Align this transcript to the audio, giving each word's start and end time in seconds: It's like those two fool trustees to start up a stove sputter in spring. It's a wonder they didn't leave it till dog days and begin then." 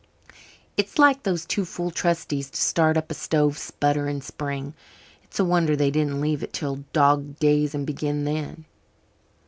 It's 0.77 0.97
like 0.97 1.21
those 1.21 1.45
two 1.45 1.63
fool 1.63 1.91
trustees 1.91 2.49
to 2.49 2.59
start 2.59 2.97
up 2.97 3.11
a 3.11 3.13
stove 3.13 3.59
sputter 3.59 4.07
in 4.09 4.21
spring. 4.21 4.73
It's 5.25 5.39
a 5.39 5.45
wonder 5.45 5.75
they 5.75 5.91
didn't 5.91 6.19
leave 6.21 6.41
it 6.41 6.53
till 6.53 6.85
dog 6.91 7.37
days 7.37 7.75
and 7.75 7.85
begin 7.85 8.23
then." 8.23 8.65